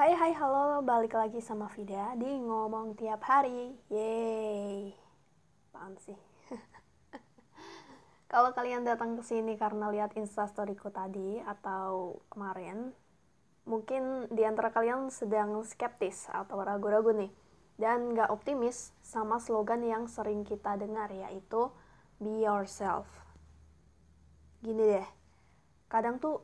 Hai 0.00 0.16
hai 0.16 0.32
halo, 0.32 0.80
balik 0.80 1.12
lagi 1.12 1.44
sama 1.44 1.68
Vida 1.76 2.16
di 2.16 2.24
Ngomong 2.24 2.96
Tiap 2.96 3.20
Hari. 3.20 3.68
Yeay. 3.92 4.96
Apaan 5.68 5.92
sih? 6.00 6.16
Kalau 8.32 8.48
kalian 8.56 8.88
datang 8.88 9.20
ke 9.20 9.20
sini 9.20 9.60
karena 9.60 9.92
lihat 9.92 10.16
instastoryku 10.16 10.88
tadi 10.88 11.44
atau 11.44 12.16
kemarin 12.32 12.96
Mungkin 13.68 14.32
di 14.32 14.40
antara 14.40 14.72
kalian 14.72 15.12
sedang 15.12 15.60
skeptis 15.68 16.32
atau 16.32 16.64
ragu-ragu 16.64 17.12
nih. 17.12 17.28
Dan 17.76 18.16
gak 18.16 18.32
optimis 18.32 18.96
sama 19.04 19.36
slogan 19.36 19.84
yang 19.84 20.08
sering 20.08 20.48
kita 20.48 20.80
dengar 20.80 21.12
yaitu 21.12 21.68
Be 22.16 22.40
yourself. 22.40 23.04
Gini 24.64 24.80
deh, 24.96 25.08
kadang 25.92 26.16
tuh 26.16 26.40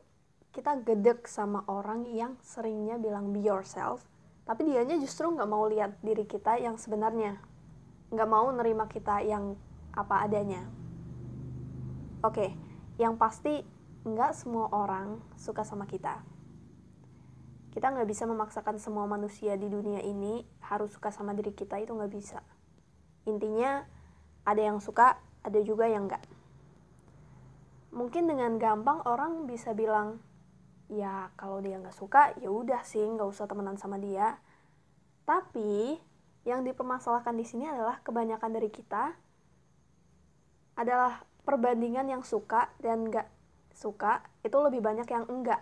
kita 0.57 0.81
gedek 0.81 1.29
sama 1.29 1.61
orang 1.69 2.09
yang 2.09 2.33
seringnya 2.41 2.97
bilang 2.97 3.29
be 3.29 3.45
yourself, 3.45 4.01
tapi 4.49 4.65
dianya 4.65 4.97
justru 4.97 5.29
nggak 5.29 5.45
mau 5.45 5.69
lihat 5.69 6.01
diri 6.01 6.25
kita 6.25 6.57
yang 6.57 6.81
sebenarnya, 6.81 7.37
nggak 8.09 8.25
mau 8.25 8.49
nerima 8.49 8.89
kita 8.89 9.21
yang 9.21 9.53
apa 9.93 10.25
adanya. 10.25 10.65
Oke, 12.25 12.57
yang 12.97 13.21
pasti 13.21 13.61
nggak 14.01 14.33
semua 14.33 14.73
orang 14.73 15.21
suka 15.37 15.61
sama 15.61 15.85
kita. 15.85 16.25
Kita 17.69 17.93
nggak 17.93 18.09
bisa 18.09 18.25
memaksakan 18.25 18.81
semua 18.81 19.05
manusia 19.05 19.53
di 19.61 19.69
dunia 19.69 20.01
ini 20.01 20.41
harus 20.65 20.89
suka 20.97 21.13
sama 21.13 21.37
diri 21.37 21.53
kita 21.53 21.77
itu 21.77 21.93
nggak 21.93 22.09
bisa. 22.09 22.41
Intinya 23.29 23.85
ada 24.41 24.61
yang 24.73 24.81
suka, 24.81 25.21
ada 25.45 25.59
juga 25.61 25.85
yang 25.85 26.09
nggak. 26.09 26.25
Mungkin 27.93 28.25
dengan 28.25 28.57
gampang 28.57 29.05
orang 29.05 29.45
bisa 29.45 29.77
bilang, 29.77 30.17
ya 30.87 31.31
kalau 31.35 31.59
dia 31.59 31.79
nggak 31.79 31.95
suka 31.95 32.31
ya 32.39 32.47
udah 32.47 32.83
sih 32.87 33.03
nggak 33.03 33.27
usah 33.27 33.45
temenan 33.47 33.75
sama 33.75 33.99
dia. 33.99 34.39
Tapi 35.27 35.99
yang 36.47 36.63
dipermasalahkan 36.63 37.35
di 37.35 37.43
sini 37.43 37.67
adalah 37.67 37.99
kebanyakan 38.03 38.51
dari 38.55 38.71
kita 38.71 39.11
adalah 40.79 41.19
perbandingan 41.43 42.07
yang 42.07 42.23
suka 42.23 42.71
dan 42.79 43.11
nggak 43.11 43.27
suka 43.75 44.23
itu 44.47 44.55
lebih 44.55 44.79
banyak 44.79 45.07
yang 45.11 45.27
enggak. 45.27 45.59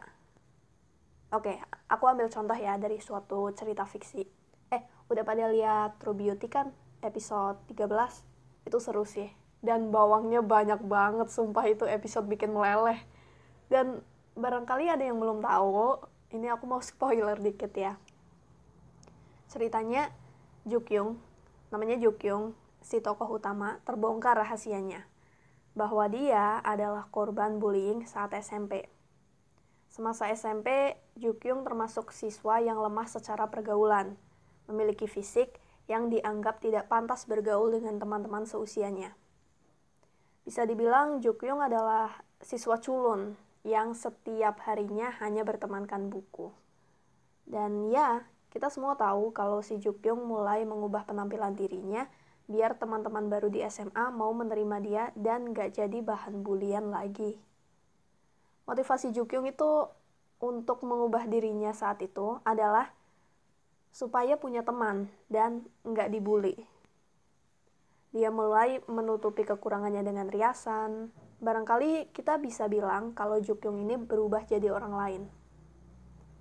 Oke 1.34 1.58
aku 1.90 2.04
ambil 2.10 2.30
contoh 2.30 2.58
ya 2.58 2.78
dari 2.78 3.02
suatu 3.02 3.50
cerita 3.54 3.86
fiksi. 3.86 4.26
Eh 4.70 4.82
udah 5.10 5.24
pada 5.26 5.50
lihat 5.50 6.02
True 6.02 6.18
Beauty 6.18 6.48
kan? 6.50 6.74
Episode 7.02 7.62
13 7.70 8.70
itu 8.70 8.78
seru 8.82 9.06
sih. 9.06 9.30
Dan 9.66 9.90
bawangnya 9.90 10.46
banyak 10.46 10.82
banget 10.86 11.34
sumpah 11.34 11.66
itu 11.66 11.90
episode 11.90 12.30
bikin 12.30 12.54
meleleh. 12.54 13.02
Dan 13.70 14.06
barangkali 14.36 14.92
ada 14.92 15.04
yang 15.04 15.18
belum 15.18 15.40
tahu, 15.40 16.04
ini 16.36 16.52
aku 16.52 16.68
mau 16.68 16.84
spoiler 16.84 17.40
dikit 17.40 17.72
ya. 17.72 17.96
Ceritanya 19.48 20.12
Jukyung, 20.68 21.16
namanya 21.72 21.96
Jukyung, 21.96 22.52
si 22.84 23.00
tokoh 23.00 23.40
utama, 23.40 23.80
terbongkar 23.88 24.36
rahasianya. 24.36 25.08
Bahwa 25.76 26.08
dia 26.12 26.60
adalah 26.64 27.08
korban 27.12 27.60
bullying 27.60 28.04
saat 28.04 28.36
SMP. 28.36 28.92
Semasa 29.88 30.28
SMP, 30.36 31.00
Jukyung 31.16 31.64
termasuk 31.64 32.12
siswa 32.12 32.60
yang 32.60 32.80
lemah 32.84 33.08
secara 33.08 33.48
pergaulan, 33.48 34.20
memiliki 34.68 35.08
fisik 35.08 35.56
yang 35.88 36.12
dianggap 36.12 36.60
tidak 36.60 36.92
pantas 36.92 37.24
bergaul 37.24 37.72
dengan 37.72 37.96
teman-teman 37.96 38.44
seusianya. 38.44 39.16
Bisa 40.44 40.68
dibilang 40.68 41.24
Jukyung 41.24 41.64
adalah 41.64 42.12
siswa 42.44 42.76
culun 42.76 43.45
yang 43.66 43.98
setiap 43.98 44.62
harinya 44.70 45.10
hanya 45.18 45.42
bertemankan 45.42 46.14
buku. 46.14 46.54
Dan 47.50 47.90
ya, 47.90 48.22
kita 48.54 48.70
semua 48.70 48.94
tahu 48.94 49.34
kalau 49.34 49.66
si 49.66 49.82
Jukyung 49.82 50.30
mulai 50.30 50.62
mengubah 50.64 51.04
penampilan 51.10 51.58
dirinya 51.58 52.06
biar 52.46 52.78
teman-teman 52.78 53.26
baru 53.26 53.50
di 53.50 53.66
SMA 53.66 54.14
mau 54.14 54.30
menerima 54.38 54.78
dia 54.86 55.04
dan 55.18 55.50
gak 55.50 55.82
jadi 55.82 55.98
bahan 56.06 56.46
bulian 56.46 56.94
lagi. 56.94 57.42
Motivasi 58.70 59.10
Jukyung 59.18 59.50
itu 59.50 59.90
untuk 60.38 60.86
mengubah 60.86 61.26
dirinya 61.26 61.74
saat 61.74 62.06
itu 62.06 62.38
adalah 62.46 62.94
supaya 63.90 64.38
punya 64.38 64.62
teman 64.62 65.10
dan 65.32 65.66
nggak 65.88 66.12
dibully. 66.12 66.60
Dia 68.12 68.28
mulai 68.32 68.80
menutupi 68.88 69.44
kekurangannya 69.48 70.04
dengan 70.04 70.28
riasan, 70.28 71.14
barangkali 71.40 72.16
kita 72.16 72.40
bisa 72.40 72.70
bilang 72.72 73.12
kalau 73.12 73.40
Jukyung 73.42 73.82
ini 73.82 74.00
berubah 74.00 74.44
jadi 74.48 74.72
orang 74.72 74.94
lain. 74.96 75.24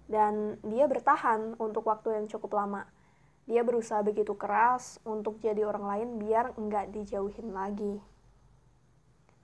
Dan 0.04 0.60
dia 0.60 0.84
bertahan 0.84 1.56
untuk 1.56 1.88
waktu 1.88 2.20
yang 2.20 2.26
cukup 2.28 2.54
lama. 2.60 2.84
Dia 3.44 3.60
berusaha 3.60 4.00
begitu 4.00 4.36
keras 4.36 5.00
untuk 5.04 5.40
jadi 5.40 5.64
orang 5.64 5.84
lain 5.84 6.08
biar 6.20 6.56
nggak 6.56 6.92
dijauhin 6.92 7.52
lagi. 7.52 8.00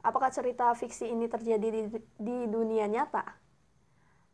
Apakah 0.01 0.33
cerita 0.33 0.73
fiksi 0.73 1.13
ini 1.13 1.29
terjadi 1.29 1.69
di, 1.69 1.83
di 2.17 2.39
dunia 2.49 2.89
nyata? 2.89 3.37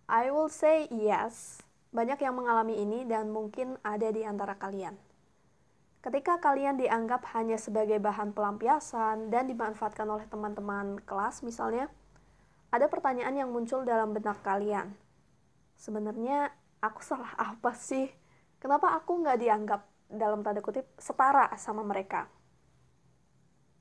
I 0.06 0.30
will 0.30 0.46
say 0.46 0.86
yes. 0.94 1.58
Banyak 1.90 2.22
yang 2.22 2.38
mengalami 2.38 2.78
ini 2.78 3.02
dan 3.02 3.34
mungkin 3.34 3.74
ada 3.82 4.06
di 4.14 4.22
antara 4.22 4.54
kalian. 4.54 4.94
Ketika 6.06 6.38
kalian 6.38 6.78
dianggap 6.78 7.26
hanya 7.34 7.58
sebagai 7.58 7.98
bahan 7.98 8.30
pelampiasan 8.30 9.26
dan 9.26 9.50
dimanfaatkan 9.50 10.06
oleh 10.06 10.22
teman-teman 10.30 11.02
kelas 11.02 11.42
misalnya, 11.42 11.90
ada 12.70 12.86
pertanyaan 12.86 13.34
yang 13.34 13.50
muncul 13.50 13.82
dalam 13.82 14.14
benak 14.14 14.38
kalian. 14.46 14.94
Sebenarnya 15.74 16.54
aku 16.78 17.02
salah 17.02 17.34
apa 17.34 17.74
sih? 17.74 18.06
Kenapa 18.62 18.94
aku 18.94 19.18
nggak 19.18 19.34
dianggap 19.34 19.82
dalam 20.06 20.46
tanda 20.46 20.62
kutip 20.62 20.86
setara 20.94 21.50
sama 21.58 21.82
mereka? 21.82 22.30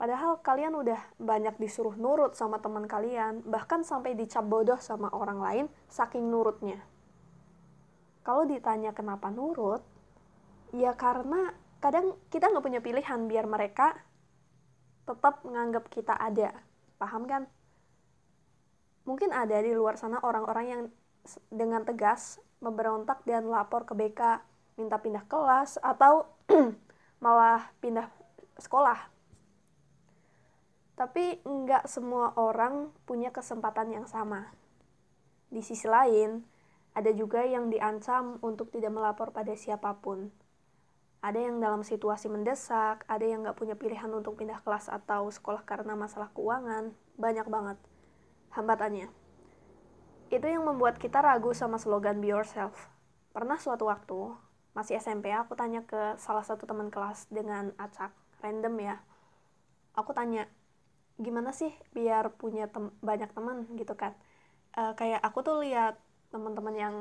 Padahal 0.01 0.41
kalian 0.41 0.73
udah 0.81 0.97
banyak 1.21 1.61
disuruh 1.61 1.93
nurut 1.93 2.33
sama 2.33 2.57
teman 2.57 2.89
kalian, 2.89 3.45
bahkan 3.45 3.85
sampai 3.85 4.17
dicap 4.17 4.49
bodoh 4.49 4.81
sama 4.81 5.13
orang 5.13 5.37
lain 5.37 5.65
saking 5.93 6.25
nurutnya. 6.25 6.81
Kalau 8.25 8.49
ditanya 8.49 8.97
kenapa 8.97 9.29
nurut, 9.29 9.85
ya 10.73 10.97
karena 10.97 11.53
kadang 11.83 12.17
kita 12.31 12.49
nggak 12.49 12.65
punya 12.65 12.81
pilihan 12.81 13.27
biar 13.29 13.45
mereka 13.45 13.95
tetap 15.05 15.45
menganggap 15.45 15.85
kita 15.93 16.17
ada. 16.17 16.51
Paham 16.97 17.29
kan? 17.29 17.45
Mungkin 19.05 19.29
ada 19.29 19.61
di 19.61 19.71
luar 19.71 20.01
sana 20.01 20.17
orang-orang 20.25 20.65
yang 20.65 20.81
dengan 21.53 21.85
tegas 21.85 22.41
memberontak 22.61 23.21
dan 23.25 23.45
lapor 23.45 23.85
ke 23.85 23.93
BK 23.93 24.41
minta 24.81 24.97
pindah 24.97 25.25
kelas 25.29 25.77
atau 25.79 26.25
malah 27.23 27.69
pindah 27.79 28.09
sekolah. 28.57 29.13
Tapi 30.95 31.43
nggak 31.43 31.85
semua 31.85 32.33
orang 32.39 32.89
punya 33.05 33.29
kesempatan 33.29 33.93
yang 33.93 34.07
sama. 34.07 34.49
Di 35.51 35.61
sisi 35.61 35.85
lain 35.85 36.41
ada 36.95 37.11
juga 37.11 37.43
yang 37.43 37.67
diancam 37.67 38.39
untuk 38.39 38.71
tidak 38.71 38.95
melapor 38.95 39.35
pada 39.35 39.53
siapa 39.53 39.99
pun 39.99 40.31
ada 41.25 41.41
yang 41.41 41.57
dalam 41.57 41.81
situasi 41.81 42.29
mendesak, 42.29 43.01
ada 43.09 43.25
yang 43.25 43.41
nggak 43.41 43.57
punya 43.57 43.73
pilihan 43.73 44.13
untuk 44.13 44.37
pindah 44.37 44.61
kelas 44.61 44.93
atau 44.93 45.25
sekolah 45.33 45.65
karena 45.65 45.97
masalah 45.97 46.29
keuangan, 46.37 46.93
banyak 47.17 47.49
banget 47.49 47.81
hambatannya. 48.53 49.09
Itu 50.29 50.45
yang 50.45 50.69
membuat 50.69 51.01
kita 51.01 51.25
ragu 51.25 51.49
sama 51.57 51.81
slogan 51.81 52.21
Be 52.21 52.29
Yourself. 52.29 52.77
Pernah 53.33 53.57
suatu 53.57 53.89
waktu, 53.89 54.37
masih 54.77 55.01
SMP, 55.01 55.33
aku 55.33 55.57
tanya 55.57 55.81
ke 55.81 56.13
salah 56.21 56.45
satu 56.45 56.69
teman 56.69 56.93
kelas 56.93 57.25
dengan 57.33 57.73
acak, 57.81 58.13
random 58.45 58.77
ya. 58.85 59.01
Aku 59.97 60.13
tanya, 60.13 60.45
gimana 61.17 61.57
sih 61.57 61.73
biar 61.89 62.37
punya 62.37 62.69
tem 62.69 62.93
banyak 63.01 63.33
teman 63.33 63.65
gitu 63.73 63.97
kan? 63.97 64.13
E, 64.77 64.93
kayak 64.93 65.25
aku 65.25 65.41
tuh 65.41 65.57
lihat 65.65 65.97
teman-teman 66.29 66.75
yang 66.77 66.95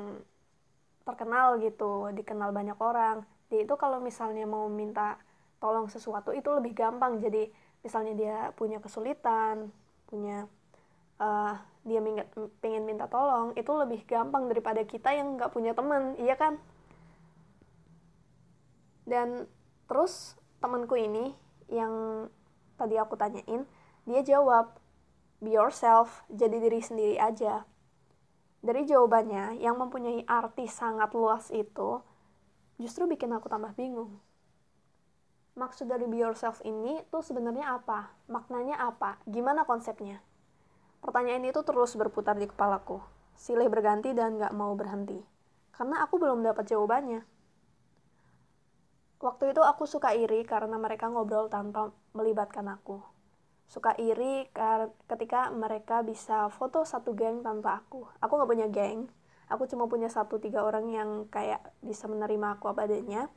terkenal 1.05 1.61
gitu, 1.61 2.09
dikenal 2.09 2.49
banyak 2.49 2.79
orang, 2.81 3.21
dia 3.49 3.61
itu 3.63 3.75
kalau 3.77 4.01
misalnya 4.01 4.43
mau 4.49 4.65
minta 4.69 5.21
tolong 5.61 5.89
sesuatu 5.89 6.33
itu 6.33 6.49
lebih 6.53 6.73
gampang. 6.73 7.21
Jadi 7.21 7.49
misalnya 7.85 8.13
dia 8.17 8.37
punya 8.57 8.81
kesulitan 8.81 9.69
punya 10.05 10.45
uh, 11.21 11.53
dia 11.85 12.01
pengen 12.61 12.85
minta 12.85 13.05
tolong 13.05 13.53
itu 13.53 13.69
lebih 13.69 14.05
gampang 14.09 14.49
daripada 14.49 14.81
kita 14.85 15.13
yang 15.13 15.37
nggak 15.37 15.53
punya 15.53 15.77
teman 15.77 16.17
iya 16.17 16.33
kan? 16.37 16.57
Dan 19.05 19.45
terus 19.85 20.33
temanku 20.57 20.97
ini 20.97 21.37
yang 21.69 22.25
tadi 22.77 22.97
aku 22.97 23.13
tanyain 23.17 23.69
dia 24.05 24.21
jawab 24.25 24.73
be 25.41 25.53
yourself 25.53 26.25
jadi 26.29 26.57
diri 26.57 26.81
sendiri 26.81 27.15
aja. 27.21 27.65
Dari 28.65 28.81
jawabannya 28.89 29.61
yang 29.61 29.77
mempunyai 29.77 30.25
arti 30.25 30.65
sangat 30.65 31.13
luas 31.13 31.53
itu 31.53 32.01
justru 32.81 33.07
bikin 33.07 33.31
aku 33.31 33.47
tambah 33.47 33.71
bingung. 33.75 34.19
Maksud 35.55 35.87
dari 35.87 36.03
be 36.03 36.19
yourself 36.19 36.59
ini 36.67 36.99
tuh 37.07 37.23
sebenarnya 37.23 37.79
apa? 37.79 38.11
Maknanya 38.27 38.75
apa? 38.81 39.23
Gimana 39.23 39.63
konsepnya? 39.63 40.19
Pertanyaan 40.99 41.47
itu 41.47 41.63
terus 41.63 41.95
berputar 41.95 42.35
di 42.35 42.49
kepalaku, 42.49 42.99
silih 43.39 43.71
berganti 43.71 44.11
dan 44.11 44.35
gak 44.35 44.51
mau 44.51 44.75
berhenti. 44.75 45.21
karena 45.75 46.07
aku 46.07 46.15
belum 46.15 46.39
dapat 46.39 46.71
jawabannya. 46.71 47.21
Waktu 49.19 49.43
itu 49.51 49.61
aku 49.63 49.83
suka 49.83 50.15
iri 50.15 50.47
karena 50.47 50.79
mereka 50.79 51.11
ngobrol 51.11 51.51
tanpa 51.51 51.91
melibatkan 52.15 52.67
aku. 52.71 53.03
Suka 53.67 53.91
iri 53.99 54.47
ketika 55.09 55.51
mereka 55.51 55.99
bisa 56.05 56.47
foto 56.53 56.85
satu 56.87 57.11
geng 57.17 57.43
tanpa 57.43 57.83
aku. 57.83 58.07
Aku 58.23 58.39
gak 58.39 58.47
punya 58.47 58.67
geng, 58.71 59.09
aku 59.45 59.69
cuma 59.69 59.85
punya 59.85 60.09
satu 60.09 60.41
tiga 60.41 60.65
orang 60.65 60.89
yang 60.89 61.09
kayak 61.29 61.61
bisa 61.85 62.09
menerima 62.09 62.57
aku 62.57 62.73
apa 62.73 62.89
adanya. 62.89 63.29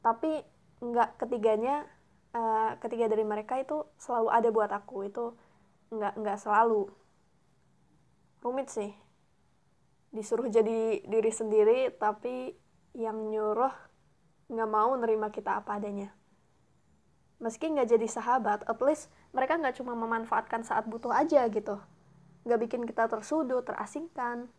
Tapi 0.00 0.40
nggak 0.80 1.20
ketiganya, 1.20 1.84
uh, 2.32 2.78
ketiga 2.80 3.10
dari 3.10 3.26
mereka 3.26 3.58
itu 3.58 3.84
selalu 3.98 4.28
ada 4.30 4.48
buat 4.54 4.70
aku. 4.70 4.96
Itu 5.10 5.34
nggak 5.90 6.14
nggak 6.22 6.38
selalu. 6.38 6.88
Rumit 8.40 8.68
sih. 8.70 8.90
Disuruh 10.14 10.46
jadi 10.56 11.02
diri 11.02 11.32
sendiri 11.34 11.90
tapi 11.94 12.54
yang 12.94 13.30
nyuruh 13.30 13.74
nggak 14.50 14.70
mau 14.70 14.94
nerima 14.98 15.30
kita 15.34 15.62
apa 15.62 15.78
adanya. 15.78 16.14
Meski 17.40 17.72
nggak 17.72 17.96
jadi 17.96 18.06
sahabat 18.06 18.68
at 18.68 18.78
least 18.84 19.08
mereka 19.32 19.56
nggak 19.56 19.80
cuma 19.80 19.96
memanfaatkan 19.96 20.62
saat 20.62 20.86
butuh 20.86 21.10
aja 21.10 21.46
gitu. 21.50 21.78
Nggak 22.46 22.58
bikin 22.68 22.82
kita 22.86 23.06
tersudut 23.10 23.64
terasingkan 23.66 24.50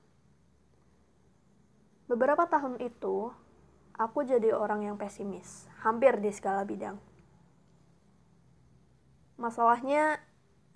beberapa 2.11 2.43
tahun 2.43 2.75
itu 2.83 3.31
aku 3.95 4.27
jadi 4.27 4.51
orang 4.51 4.83
yang 4.83 4.99
pesimis 4.99 5.71
hampir 5.79 6.19
di 6.19 6.35
segala 6.35 6.67
bidang 6.67 6.99
masalahnya 9.39 10.19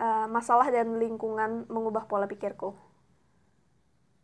uh, 0.00 0.24
masalah 0.32 0.72
dan 0.72 0.96
lingkungan 0.96 1.68
mengubah 1.68 2.08
pola 2.08 2.24
pikirku 2.24 2.72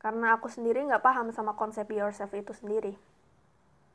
karena 0.00 0.34
aku 0.34 0.50
sendiri 0.50 0.82
nggak 0.88 1.04
paham 1.04 1.30
sama 1.30 1.54
konsep 1.54 1.86
yourself 1.94 2.34
itu 2.34 2.50
sendiri. 2.50 2.98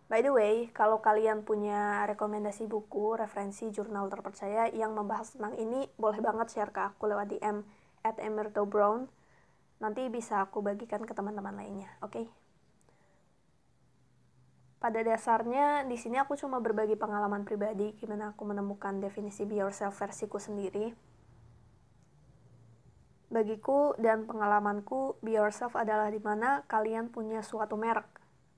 By 0.07 0.23
the 0.23 0.31
way, 0.31 0.71
kalau 0.71 1.03
kalian 1.03 1.43
punya 1.43 2.07
rekomendasi 2.07 2.63
buku, 2.63 3.19
referensi 3.19 3.67
jurnal 3.75 4.07
terpercaya 4.07 4.71
yang 4.71 4.95
membahas 4.95 5.35
tentang 5.35 5.59
ini, 5.59 5.91
boleh 5.99 6.23
banget 6.23 6.47
share 6.55 6.71
ke 6.71 6.79
aku 6.79 7.11
lewat 7.11 7.35
DM 7.35 7.67
at 8.07 8.15
Emerto 8.23 8.63
Brown. 8.63 9.11
Nanti 9.83 10.07
bisa 10.07 10.47
aku 10.47 10.63
bagikan 10.63 11.03
ke 11.03 11.11
teman-teman 11.11 11.59
lainnya, 11.59 11.91
oke? 11.99 12.23
Okay? 12.23 12.46
Pada 14.87 15.03
dasarnya, 15.03 15.83
di 15.83 15.99
sini 15.99 16.15
aku 16.15 16.39
cuma 16.39 16.63
berbagi 16.63 16.95
pengalaman 16.95 17.43
pribadi 17.43 17.91
gimana 17.99 18.31
aku 18.31 18.47
menemukan 18.47 19.03
definisi 19.03 19.43
be 19.43 19.59
yourself 19.59 19.99
versiku 19.99 20.39
sendiri 20.39 20.95
Bagiku 23.27 23.91
dan 23.99 24.23
pengalamanku, 24.23 25.19
be 25.19 25.35
yourself 25.35 25.75
adalah 25.75 26.07
di 26.07 26.23
mana 26.23 26.63
kalian 26.71 27.11
punya 27.11 27.43
suatu 27.43 27.75
merek 27.75 28.07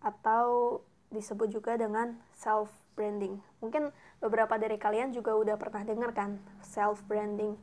atau 0.05 0.77
disebut 1.09 1.49
juga 1.49 1.73
dengan 1.81 2.21
self 2.37 2.69
branding. 2.93 3.41
Mungkin 3.65 3.89
beberapa 4.21 4.53
dari 4.61 4.77
kalian 4.77 5.09
juga 5.09 5.33
udah 5.33 5.57
pernah 5.57 5.81
dengar 5.81 6.13
kan 6.13 6.37
self 6.61 7.01
branding. 7.09 7.57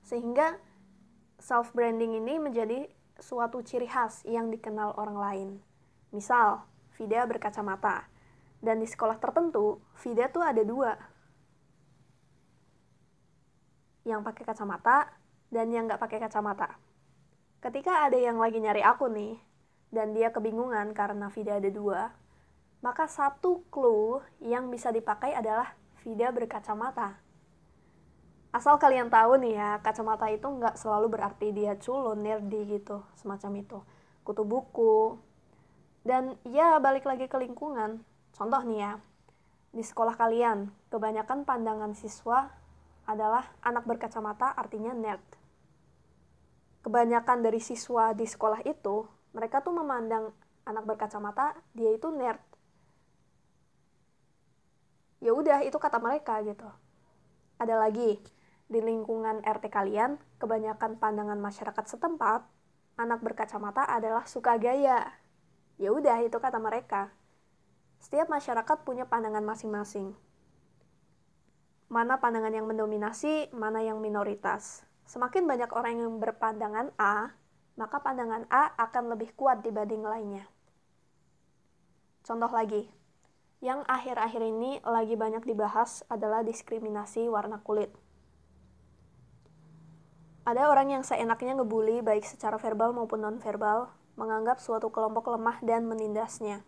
Sehingga 0.00 0.56
self 1.36 1.76
branding 1.76 2.16
ini 2.16 2.40
menjadi 2.40 2.88
suatu 3.20 3.60
ciri 3.60 3.84
khas 3.84 4.24
yang 4.24 4.48
dikenal 4.48 4.96
orang 4.96 5.20
lain. 5.20 5.48
Misal, 6.08 6.64
Vida 6.94 7.26
berkacamata. 7.26 8.06
Dan 8.62 8.80
di 8.80 8.88
sekolah 8.88 9.20
tertentu, 9.20 9.82
Vida 10.00 10.30
tuh 10.30 10.40
ada 10.40 10.62
dua. 10.64 10.96
Yang 14.08 14.20
pakai 14.24 14.44
kacamata 14.46 15.12
dan 15.52 15.68
yang 15.70 15.84
nggak 15.90 16.00
pakai 16.00 16.18
kacamata. 16.22 16.78
Ketika 17.60 18.04
ada 18.04 18.16
yang 18.20 18.36
lagi 18.36 18.60
nyari 18.60 18.84
aku 18.84 19.08
nih, 19.08 19.40
dan 19.94 20.10
dia 20.10 20.34
kebingungan 20.34 20.90
karena 20.92 21.30
Vida 21.30 21.56
ada 21.56 21.70
dua, 21.70 22.10
maka 22.84 23.08
satu 23.08 23.64
clue 23.72 24.20
yang 24.42 24.68
bisa 24.68 24.90
dipakai 24.90 25.32
adalah 25.32 25.72
Vida 26.04 26.28
berkacamata. 26.28 27.16
Asal 28.52 28.76
kalian 28.76 29.08
tahu 29.08 29.40
nih 29.40 29.56
ya, 29.56 29.70
kacamata 29.80 30.28
itu 30.28 30.44
nggak 30.46 30.76
selalu 30.76 31.16
berarti 31.16 31.50
dia 31.50 31.74
culun, 31.80 32.20
nerdy 32.20 32.78
gitu, 32.78 33.02
semacam 33.18 33.50
itu. 33.58 33.78
Kutu 34.22 34.44
buku. 34.44 35.18
Dan 36.04 36.36
ya 36.44 36.76
balik 36.84 37.08
lagi 37.08 37.24
ke 37.24 37.40
lingkungan. 37.40 38.04
Contoh 38.36 38.60
nih 38.60 38.78
ya, 38.84 38.92
di 39.72 39.80
sekolah 39.80 40.20
kalian, 40.20 40.68
kebanyakan 40.92 41.48
pandangan 41.48 41.96
siswa 41.96 42.52
adalah 43.08 43.48
anak 43.64 43.88
berkacamata 43.88 44.52
artinya 44.52 44.92
nerd. 44.92 45.24
Kebanyakan 46.84 47.40
dari 47.40 47.56
siswa 47.64 48.12
di 48.12 48.28
sekolah 48.28 48.60
itu 48.68 49.08
mereka 49.32 49.64
tuh 49.64 49.72
memandang 49.72 50.28
anak 50.68 50.84
berkacamata 50.84 51.56
dia 51.72 51.96
itu 51.96 52.12
nerd. 52.12 52.40
Ya 55.24 55.32
udah 55.32 55.64
itu 55.64 55.80
kata 55.80 55.96
mereka 55.96 56.44
gitu. 56.44 56.68
Ada 57.56 57.80
lagi 57.80 58.20
di 58.68 58.80
lingkungan 58.84 59.40
RT 59.40 59.72
kalian 59.72 60.20
kebanyakan 60.36 61.00
pandangan 61.00 61.40
masyarakat 61.40 61.84
setempat 61.96 62.44
anak 63.00 63.24
berkacamata 63.24 63.88
adalah 63.88 64.28
suka 64.28 64.60
gaya 64.60 65.23
ya 65.84 65.92
udah 65.92 66.24
itu 66.24 66.40
kata 66.40 66.56
mereka. 66.56 67.12
Setiap 68.00 68.32
masyarakat 68.32 68.78
punya 68.88 69.04
pandangan 69.04 69.44
masing-masing. 69.44 70.16
Mana 71.92 72.16
pandangan 72.16 72.52
yang 72.56 72.64
mendominasi 72.64 73.52
mana 73.52 73.84
yang 73.84 74.00
minoritas. 74.00 74.88
Semakin 75.04 75.44
banyak 75.44 75.68
orang 75.76 76.00
yang 76.00 76.16
berpandangan 76.16 76.88
A, 76.96 77.36
maka 77.76 78.00
pandangan 78.00 78.48
A 78.48 78.72
akan 78.80 79.12
lebih 79.12 79.36
kuat 79.36 79.60
dibanding 79.60 80.00
lainnya. 80.00 80.48
Contoh 82.24 82.48
lagi, 82.48 82.88
yang 83.60 83.84
akhir-akhir 83.84 84.40
ini 84.40 84.80
lagi 84.80 85.12
banyak 85.12 85.44
dibahas 85.44 86.00
adalah 86.08 86.40
diskriminasi 86.40 87.28
warna 87.28 87.60
kulit. 87.60 87.92
Ada 90.44 90.68
orang 90.68 90.92
yang 90.92 91.04
seenaknya 91.04 91.56
ngebully 91.56 92.04
baik 92.04 92.24
secara 92.28 92.60
verbal 92.60 92.92
maupun 92.92 93.24
nonverbal, 93.24 93.88
menganggap 94.14 94.62
suatu 94.62 94.90
kelompok 94.90 95.34
lemah 95.34 95.58
dan 95.62 95.86
menindasnya. 95.86 96.62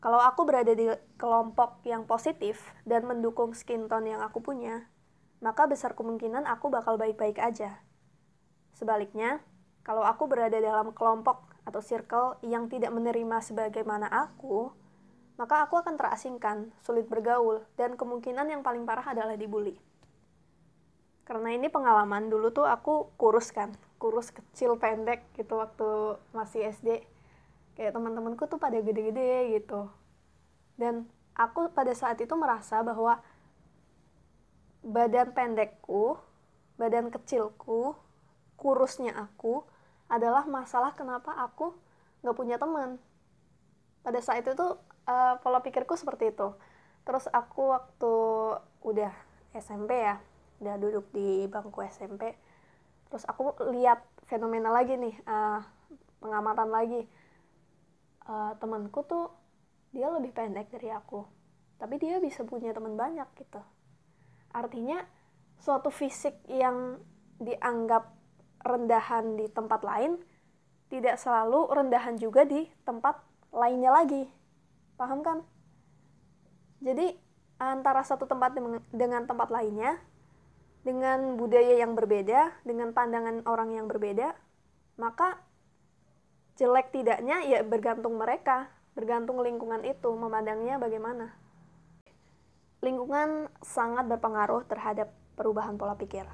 Kalau 0.00 0.16
aku 0.16 0.48
berada 0.48 0.72
di 0.72 0.88
kelompok 1.20 1.84
yang 1.84 2.08
positif 2.08 2.72
dan 2.88 3.04
mendukung 3.04 3.52
skin 3.52 3.84
tone 3.84 4.16
yang 4.16 4.24
aku 4.24 4.40
punya, 4.40 4.88
maka 5.44 5.68
besar 5.68 5.92
kemungkinan 5.92 6.48
aku 6.48 6.72
bakal 6.72 6.96
baik-baik 6.96 7.36
aja. 7.36 7.84
Sebaliknya, 8.72 9.44
kalau 9.84 10.00
aku 10.00 10.24
berada 10.24 10.56
dalam 10.56 10.96
kelompok 10.96 11.44
atau 11.68 11.84
circle 11.84 12.40
yang 12.40 12.72
tidak 12.72 12.92
menerima 12.96 13.44
sebagaimana 13.44 14.08
aku, 14.08 14.72
maka 15.40 15.64
aku 15.64 15.80
akan 15.80 15.96
terasingkan, 15.96 16.72
sulit 16.84 17.08
bergaul, 17.08 17.64
dan 17.76 17.96
kemungkinan 17.96 18.48
yang 18.48 18.60
paling 18.60 18.84
parah 18.84 19.04
adalah 19.12 19.36
dibully. 19.36 19.76
Karena 21.24 21.52
ini 21.56 21.68
pengalaman, 21.72 22.28
dulu 22.28 22.52
tuh 22.52 22.68
aku 22.68 23.16
kurus 23.16 23.52
kan, 23.52 23.72
kurus 24.00 24.32
kecil 24.32 24.80
pendek 24.80 25.28
gitu 25.36 25.60
waktu 25.60 26.16
masih 26.32 26.72
SD. 26.72 27.04
Kayak 27.76 27.92
teman-temanku 27.94 28.48
tuh 28.48 28.56
pada 28.56 28.80
gede-gede 28.80 29.60
gitu. 29.60 29.92
Dan 30.80 31.04
aku 31.36 31.68
pada 31.76 31.92
saat 31.92 32.16
itu 32.18 32.32
merasa 32.34 32.80
bahwa 32.80 33.20
badan 34.80 35.36
pendekku, 35.36 36.16
badan 36.80 37.12
kecilku, 37.12 37.92
kurusnya 38.56 39.12
aku 39.12 39.60
adalah 40.08 40.48
masalah 40.48 40.96
kenapa 40.96 41.36
aku 41.36 41.76
nggak 42.24 42.36
punya 42.36 42.56
teman. 42.56 42.96
Pada 44.00 44.20
saat 44.24 44.48
itu 44.48 44.56
tuh 44.56 44.80
uh, 45.04 45.36
pola 45.44 45.60
pikirku 45.60 45.92
seperti 46.00 46.32
itu. 46.32 46.56
Terus 47.04 47.28
aku 47.32 47.76
waktu 47.76 48.14
udah 48.80 49.12
SMP 49.52 50.00
ya, 50.00 50.16
udah 50.64 50.74
duduk 50.80 51.04
di 51.12 51.44
bangku 51.48 51.84
SMP, 51.84 52.32
terus 53.10 53.26
aku 53.26 53.52
lihat 53.74 54.06
fenomena 54.30 54.70
lagi 54.70 54.94
nih, 54.94 55.14
uh, 55.26 55.60
pengamatan 56.22 56.70
lagi. 56.70 57.02
Uh, 58.24 58.54
temanku 58.62 59.02
tuh 59.04 59.34
dia 59.90 60.06
lebih 60.06 60.30
pendek 60.30 60.70
dari 60.70 60.94
aku, 60.94 61.26
tapi 61.82 61.98
dia 61.98 62.22
bisa 62.22 62.46
punya 62.46 62.70
teman 62.70 62.94
banyak 62.94 63.26
gitu 63.34 63.58
Artinya 64.50 65.02
suatu 65.62 65.90
fisik 65.94 66.34
yang 66.50 66.98
dianggap 67.38 68.10
rendahan 68.60 69.38
di 69.38 69.46
tempat 69.48 69.80
lain 69.86 70.20
tidak 70.90 71.16
selalu 71.16 71.70
rendahan 71.70 72.18
juga 72.18 72.42
di 72.42 72.66
tempat 72.82 73.22
lainnya 73.54 73.94
lagi. 73.94 74.26
Paham 74.98 75.22
kan? 75.22 75.38
Jadi 76.82 77.14
antara 77.62 78.02
satu 78.02 78.26
tempat 78.26 78.58
dengan 78.90 79.22
tempat 79.24 79.48
lainnya 79.54 80.00
dengan 80.80 81.36
budaya 81.36 81.76
yang 81.76 81.92
berbeda, 81.92 82.64
dengan 82.64 82.96
pandangan 82.96 83.44
orang 83.44 83.76
yang 83.76 83.86
berbeda, 83.86 84.32
maka 84.96 85.36
jelek 86.56 86.92
tidaknya 86.92 87.44
ya 87.44 87.60
bergantung 87.64 88.16
mereka, 88.16 88.72
bergantung 88.96 89.40
lingkungan 89.44 89.84
itu 89.84 90.08
memandangnya 90.12 90.76
bagaimana 90.80 91.40
lingkungan 92.80 93.52
sangat 93.60 94.08
berpengaruh 94.08 94.64
terhadap 94.64 95.12
perubahan 95.36 95.76
pola 95.76 95.96
pikir. 96.00 96.24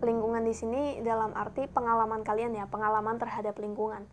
Lingkungan 0.00 0.44
di 0.44 0.52
sini 0.56 0.82
dalam 1.04 1.32
arti 1.36 1.68
pengalaman 1.68 2.24
kalian 2.24 2.56
ya, 2.56 2.64
pengalaman 2.68 3.20
terhadap 3.20 3.56
lingkungan. 3.60 4.04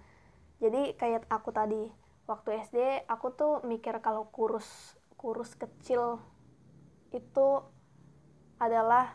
jadi 0.58 0.98
kayak 0.98 1.30
aku 1.30 1.54
tadi 1.54 1.86
waktu 2.26 2.66
SD 2.66 3.06
aku 3.06 3.30
tuh 3.30 3.62
mikir 3.62 4.02
kalau 4.02 4.26
kurus 4.34 4.98
kurus 5.22 5.54
kecil 5.54 6.18
itu 7.14 7.62
adalah 8.58 9.14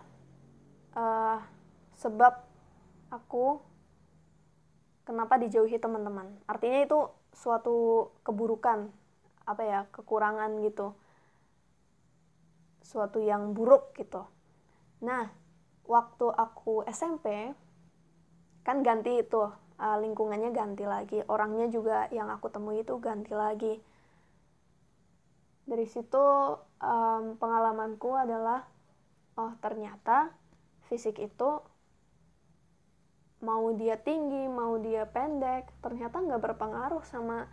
uh, 0.94 1.38
sebab 1.98 2.34
aku 3.10 3.58
kenapa 5.02 5.38
dijauhi 5.38 5.76
teman-teman. 5.78 6.30
Artinya 6.46 6.80
itu 6.86 6.98
suatu 7.34 8.08
keburukan 8.22 8.88
apa 9.42 9.62
ya 9.62 9.80
kekurangan 9.90 10.62
gitu. 10.62 10.94
Suatu 12.82 13.18
yang 13.18 13.54
buruk 13.54 13.94
gitu. 13.98 14.22
Nah 15.02 15.30
waktu 15.86 16.26
aku 16.30 16.86
SMP 16.86 17.50
kan 18.62 18.86
ganti 18.86 19.18
itu 19.18 19.42
uh, 19.82 19.98
lingkungannya 19.98 20.54
ganti 20.54 20.86
lagi. 20.86 21.18
Orangnya 21.26 21.66
juga 21.66 22.06
yang 22.14 22.30
aku 22.30 22.46
temui 22.48 22.86
itu 22.86 22.94
ganti 23.02 23.34
lagi. 23.34 23.74
Dari 25.62 25.86
situ 25.86 26.24
um, 26.82 27.38
pengalamanku 27.38 28.10
adalah 28.18 28.66
oh 29.36 29.52
ternyata 29.64 30.32
fisik 30.86 31.18
itu 31.18 31.60
mau 33.42 33.74
dia 33.74 33.98
tinggi 33.98 34.46
mau 34.46 34.78
dia 34.78 35.08
pendek 35.08 35.66
ternyata 35.82 36.22
nggak 36.22 36.42
berpengaruh 36.42 37.02
sama 37.02 37.50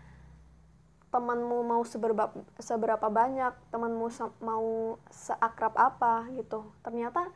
temanmu 1.09 1.65
mau 1.65 1.81
seberapa 1.81 2.29
seberapa 2.61 3.09
banyak 3.09 3.53
temanmu 3.73 4.07
mau 4.45 4.97
seakrab 5.09 5.73
apa 5.73 6.29
gitu. 6.37 6.69
Ternyata 6.85 7.33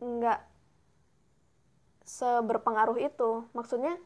nggak 0.00 0.40
seberpengaruh 2.08 2.98
itu. 3.00 3.44
Maksudnya 3.52 4.00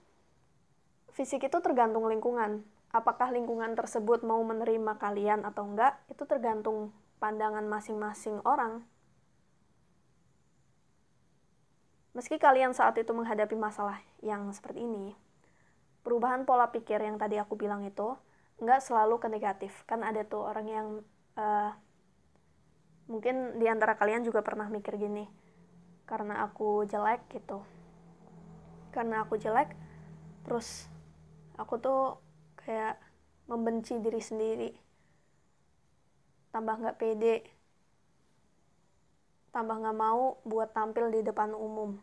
fisik 1.15 1.47
itu 1.47 1.59
tergantung 1.63 2.11
lingkungan. 2.11 2.67
Apakah 2.91 3.31
lingkungan 3.31 3.79
tersebut 3.79 4.27
mau 4.27 4.43
menerima 4.43 4.99
kalian 4.99 5.47
atau 5.47 5.71
enggak 5.71 6.01
itu 6.11 6.27
tergantung 6.27 6.91
pandangan 7.23 7.67
masing-masing 7.67 8.43
orang 8.43 8.83
meski 12.19 12.43
kalian 12.43 12.75
saat 12.75 12.99
itu 12.99 13.15
menghadapi 13.15 13.55
masalah 13.55 14.03
yang 14.19 14.51
seperti 14.51 14.83
ini 14.83 15.15
perubahan 16.09 16.49
pola 16.49 16.73
pikir 16.73 16.99
yang 17.05 17.21
tadi 17.21 17.37
aku 17.37 17.53
bilang 17.55 17.85
itu 17.85 18.17
nggak 18.65 18.81
selalu 18.81 19.21
ke 19.21 19.29
negatif. 19.29 19.73
Kan 19.85 20.01
ada 20.01 20.25
tuh 20.25 20.41
orang 20.41 20.67
yang 20.67 20.87
uh, 21.37 21.71
mungkin 23.13 23.61
di 23.61 23.69
antara 23.69 23.93
kalian 23.93 24.25
juga 24.25 24.41
pernah 24.41 24.73
mikir 24.73 24.97
gini 24.97 25.29
karena 26.09 26.49
aku 26.49 26.89
jelek 26.89 27.29
gitu. 27.29 27.61
Karena 28.89 29.21
aku 29.21 29.37
jelek 29.37 29.69
terus 30.49 30.89
aku 31.61 31.77
tuh 31.77 32.17
kayak 32.65 32.97
membenci 33.45 34.01
diri 34.01 34.21
sendiri 34.25 34.73
tambah 36.49 36.81
nggak 36.81 36.97
pede 36.97 37.45
tambah 39.53 39.77
nggak 39.77 39.99
mau 40.01 40.41
buat 40.49 40.73
tampil 40.73 41.13
di 41.13 41.21
depan 41.21 41.53
umum 41.53 42.01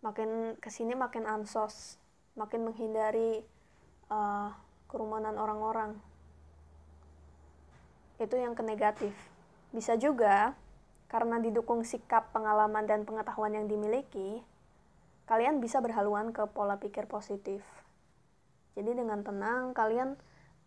makin 0.00 0.54
ke 0.62 0.70
sini 0.70 0.94
makin 0.94 1.26
ansos 1.26 1.98
makin 2.38 2.70
menghindari 2.70 3.42
uh, 4.08 4.54
kerumunan 4.86 5.34
orang-orang. 5.34 5.98
Itu 8.22 8.38
yang 8.38 8.54
ke 8.54 8.62
negatif. 8.62 9.14
Bisa 9.74 9.98
juga 9.98 10.54
karena 11.10 11.42
didukung 11.42 11.82
sikap, 11.82 12.30
pengalaman, 12.30 12.84
dan 12.84 13.02
pengetahuan 13.08 13.56
yang 13.56 13.66
dimiliki, 13.66 14.44
kalian 15.24 15.58
bisa 15.58 15.80
berhaluan 15.80 16.30
ke 16.30 16.44
pola 16.52 16.76
pikir 16.76 17.08
positif. 17.08 17.64
Jadi 18.76 18.94
dengan 18.94 19.24
tenang 19.24 19.74
kalian 19.74 20.14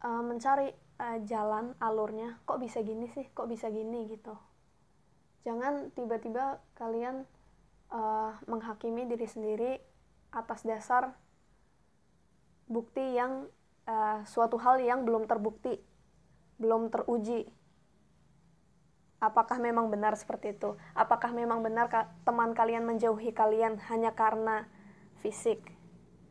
uh, 0.03 0.23
mencari 0.25 0.73
uh, 0.99 1.17
jalan 1.23 1.77
alurnya, 1.79 2.41
kok 2.43 2.59
bisa 2.59 2.81
gini 2.81 3.07
sih, 3.13 3.29
kok 3.31 3.47
bisa 3.47 3.69
gini 3.69 4.09
gitu. 4.11 4.35
Jangan 5.45 5.93
tiba-tiba 5.93 6.61
kalian 6.77 7.25
uh, 7.91 8.33
menghakimi 8.47 9.05
diri 9.05 9.27
sendiri 9.27 9.71
atas 10.31 10.63
dasar 10.63 11.13
bukti 12.71 13.03
yang 13.19 13.51
uh, 13.85 14.23
suatu 14.23 14.55
hal 14.55 14.79
yang 14.79 15.03
belum 15.03 15.27
terbukti, 15.27 15.77
belum 16.55 16.87
teruji. 16.87 17.51
Apakah 19.21 19.61
memang 19.61 19.93
benar 19.93 20.17
seperti 20.17 20.57
itu? 20.57 20.73
Apakah 20.97 21.29
memang 21.29 21.61
benar 21.61 21.85
teman 22.25 22.57
kalian 22.57 22.87
menjauhi 22.89 23.29
kalian 23.35 23.77
hanya 23.91 24.17
karena 24.17 24.65
fisik? 25.21 25.61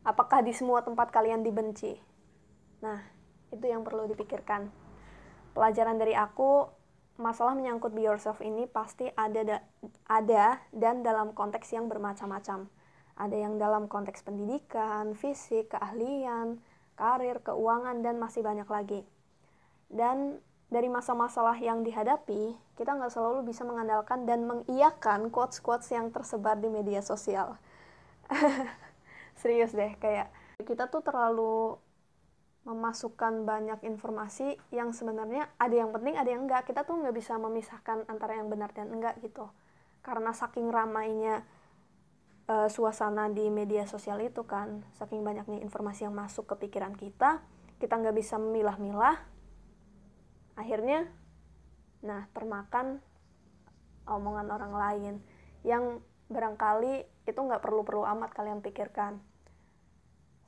Apakah 0.03 0.43
di 0.43 0.51
semua 0.51 0.83
tempat 0.83 1.07
kalian 1.13 1.39
dibenci? 1.39 1.95
Nah, 2.83 2.99
itu 3.53 3.63
yang 3.63 3.87
perlu 3.87 4.11
dipikirkan. 4.11 4.67
Pelajaran 5.55 5.95
dari 6.01 6.17
aku, 6.17 6.67
masalah 7.21 7.53
menyangkut 7.53 7.93
be 7.93 8.03
yourself 8.03 8.41
ini 8.41 8.65
pasti 8.65 9.07
ada 9.13 9.41
da 9.45 9.57
ada 10.09 10.59
dan 10.73 11.05
dalam 11.05 11.31
konteks 11.37 11.69
yang 11.71 11.85
bermacam-macam. 11.85 12.67
Ada 13.15 13.37
yang 13.37 13.61
dalam 13.61 13.85
konteks 13.85 14.25
pendidikan, 14.25 15.13
fisik, 15.13 15.77
keahlian, 15.77 16.57
karir, 16.97 17.37
keuangan, 17.45 18.01
dan 18.01 18.17
masih 18.17 18.41
banyak 18.41 18.65
lagi. 18.65 19.05
Dan 19.91 20.41
dari 20.71 20.87
masa-masalah 20.87 21.59
yang 21.59 21.83
dihadapi, 21.83 22.55
kita 22.79 22.95
nggak 22.95 23.11
selalu 23.11 23.45
bisa 23.45 23.67
mengandalkan 23.67 24.23
dan 24.23 24.47
mengiyakan 24.47 25.29
quotes-quotes 25.29 25.91
yang 25.91 26.09
tersebar 26.09 26.57
di 26.57 26.71
media 26.71 27.03
sosial. 27.03 27.59
Serius 29.41 29.75
deh, 29.75 29.93
kayak 29.99 30.31
kita 30.63 30.87
tuh 30.87 31.03
terlalu 31.03 31.75
memasukkan 32.61 33.41
banyak 33.43 33.81
informasi 33.81 34.57
yang 34.69 34.93
sebenarnya 34.93 35.49
ada 35.57 35.73
yang 35.73 35.89
penting, 35.89 36.13
ada 36.13 36.29
yang 36.29 36.45
enggak. 36.45 36.69
Kita 36.69 36.85
tuh 36.85 37.01
nggak 37.01 37.15
bisa 37.17 37.37
memisahkan 37.41 38.05
antara 38.05 38.37
yang 38.37 38.53
benar 38.53 38.69
dan 38.71 38.93
enggak 38.93 39.17
gitu. 39.21 39.49
Karena 40.05 40.29
saking 40.33 40.69
ramainya 40.69 41.41
uh, 42.51 42.67
suasana 42.67 43.31
di 43.31 43.47
media 43.47 43.87
sosial 43.87 44.19
itu 44.19 44.43
kan 44.43 44.83
saking 44.99 45.23
banyaknya 45.23 45.63
informasi 45.63 46.07
yang 46.07 46.15
masuk 46.15 46.49
ke 46.51 46.67
pikiran 46.67 46.95
kita 46.95 47.39
kita 47.79 47.97
nggak 47.97 48.13
bisa 48.13 48.37
memilah-milah 48.37 49.17
akhirnya 50.59 51.07
nah 52.01 52.27
termakan 52.33 52.99
omongan 54.05 54.47
orang 54.49 54.73
lain 54.73 55.13
yang 55.61 56.01
barangkali 56.27 57.05
itu 57.29 57.39
nggak 57.39 57.61
perlu-perlu 57.61 58.03
amat 58.17 58.33
kalian 58.33 58.59
pikirkan 58.65 59.21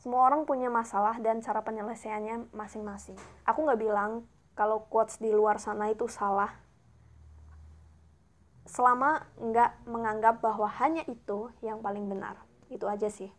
semua 0.04 0.28
orang 0.28 0.44
punya 0.44 0.68
masalah 0.68 1.16
dan 1.24 1.40
cara 1.40 1.64
penyelesaiannya 1.64 2.52
masing-masing 2.52 3.16
aku 3.48 3.64
nggak 3.64 3.80
bilang 3.80 4.28
kalau 4.52 4.84
quotes 4.92 5.24
di 5.24 5.32
luar 5.32 5.64
sana 5.64 5.88
itu 5.96 6.12
salah 6.12 6.64
selama 8.64 9.28
nggak 9.38 9.86
menganggap 9.86 10.40
bahwa 10.40 10.66
hanya 10.80 11.04
itu 11.08 11.52
yang 11.60 11.84
paling 11.84 12.08
benar. 12.08 12.40
Itu 12.72 12.88
aja 12.88 13.12
sih. 13.12 13.30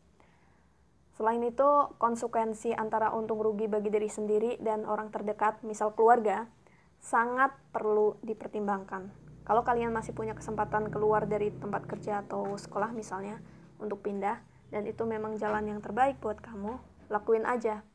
Selain 1.15 1.41
itu, 1.47 1.69
konsekuensi 1.99 2.75
antara 2.75 3.15
untung 3.15 3.39
rugi 3.39 3.71
bagi 3.71 3.91
diri 3.91 4.11
sendiri 4.11 4.59
dan 4.59 4.83
orang 4.83 5.15
terdekat, 5.15 5.63
misal 5.63 5.95
keluarga, 5.95 6.51
sangat 6.99 7.55
perlu 7.71 8.19
dipertimbangkan. 8.27 9.15
Kalau 9.47 9.63
kalian 9.63 9.95
masih 9.95 10.11
punya 10.11 10.35
kesempatan 10.35 10.91
keluar 10.91 11.29
dari 11.31 11.55
tempat 11.55 11.87
kerja 11.87 12.27
atau 12.27 12.59
sekolah 12.59 12.91
misalnya 12.91 13.39
untuk 13.79 14.03
pindah, 14.03 14.43
dan 14.75 14.91
itu 14.91 15.07
memang 15.07 15.39
jalan 15.39 15.71
yang 15.71 15.79
terbaik 15.79 16.19
buat 16.19 16.43
kamu, 16.43 16.83
lakuin 17.07 17.47
aja. 17.47 17.87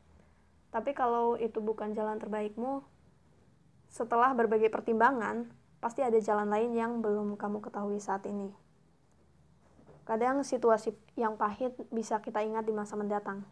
Tapi 0.72 0.96
kalau 0.96 1.36
itu 1.36 1.60
bukan 1.60 1.92
jalan 1.92 2.16
terbaikmu, 2.16 2.80
setelah 3.92 4.32
berbagai 4.32 4.72
pertimbangan, 4.72 5.52
pasti 5.84 6.00
ada 6.00 6.16
jalan 6.16 6.48
lain 6.48 6.72
yang 6.72 6.92
belum 7.04 7.36
kamu 7.36 7.60
ketahui 7.60 8.00
saat 8.00 8.24
ini. 8.24 8.48
Kadang 10.08 10.40
situasi 10.40 10.96
yang 11.20 11.36
pahit 11.36 11.76
bisa 11.92 12.24
kita 12.24 12.40
ingat 12.40 12.64
di 12.64 12.72
masa 12.72 12.96
mendatang, 12.96 13.44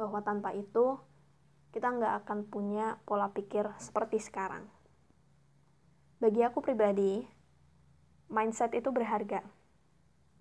bahwa 0.00 0.24
tanpa 0.24 0.56
itu 0.56 0.96
kita 1.76 1.92
nggak 1.92 2.24
akan 2.24 2.48
punya 2.48 2.96
pola 3.04 3.28
pikir 3.36 3.68
seperti 3.76 4.16
sekarang. 4.16 4.64
Bagi 6.24 6.40
aku 6.40 6.64
pribadi, 6.64 7.20
mindset 8.32 8.72
itu 8.72 8.88
berharga. 8.88 9.44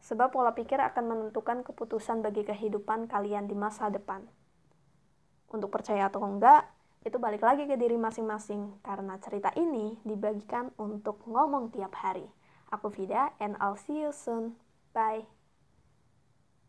Sebab 0.02 0.34
pola 0.34 0.52
pikir 0.58 0.82
akan 0.82 1.04
menentukan 1.06 1.62
keputusan 1.62 2.26
bagi 2.26 2.42
kehidupan 2.42 3.06
kalian 3.06 3.46
di 3.46 3.54
masa 3.54 3.88
depan. 3.94 4.26
Untuk 5.52 5.70
percaya 5.70 6.10
atau 6.10 6.26
enggak, 6.26 6.66
itu 7.02 7.18
balik 7.18 7.42
lagi 7.42 7.66
ke 7.66 7.76
diri 7.78 7.98
masing-masing 7.98 8.78
karena 8.86 9.18
cerita 9.18 9.50
ini 9.58 9.98
dibagikan 10.06 10.70
untuk 10.78 11.22
ngomong 11.26 11.74
tiap 11.74 11.98
hari. 11.98 12.26
Aku 12.70 12.94
Vida 12.94 13.34
and 13.42 13.58
I'll 13.58 13.78
see 13.78 14.06
you 14.06 14.14
soon. 14.14 14.56
Bye. 14.94 15.41